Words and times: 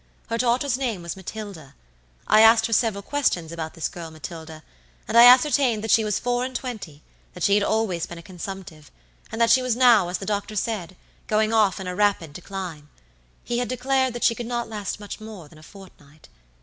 Her 0.31 0.37
daughter's 0.39 0.79
name 0.79 1.03
was 1.03 1.15
Matilda. 1.15 1.75
I 2.27 2.41
asked 2.41 2.65
her 2.65 2.73
several 2.73 3.03
questions 3.03 3.51
about 3.51 3.75
this 3.75 3.87
girl 3.87 4.09
Matilda, 4.09 4.63
and 5.07 5.15
I 5.15 5.25
ascertained 5.25 5.83
that 5.83 5.91
she 5.91 6.03
was 6.03 6.17
four 6.17 6.43
and 6.43 6.55
twenty, 6.55 7.03
that 7.35 7.43
she 7.43 7.53
had 7.53 7.61
always 7.61 8.07
been 8.07 8.19
consumptive, 8.23 8.89
and 9.31 9.39
that 9.39 9.51
she 9.51 9.61
was 9.61 9.75
now, 9.75 10.07
as 10.09 10.17
the 10.17 10.25
doctor 10.25 10.55
said, 10.55 10.95
going 11.27 11.53
off 11.53 11.79
in 11.79 11.85
a 11.85 11.93
rapid 11.95 12.33
decline. 12.33 12.89
He 13.43 13.59
had 13.59 13.67
declared 13.67 14.15
that 14.15 14.23
she 14.23 14.33
could 14.33 14.47
not 14.47 14.67
last 14.67 14.99
much 14.99 15.19
more 15.21 15.47
than 15.47 15.59
a 15.59 15.61
fortnight. 15.61 16.29